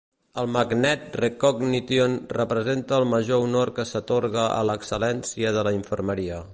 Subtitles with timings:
[0.43, 6.43] El Magnet Recognition representa el major honor que s'atorga a l'excel·lència de la infermeria.